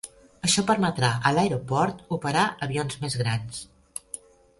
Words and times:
Això 0.47 0.61
permetrà 0.69 1.09
a 1.29 1.33
l'aeroport 1.37 2.01
operar 2.17 2.45
avions 2.69 2.97
més 3.05 3.19
grans. 3.21 3.61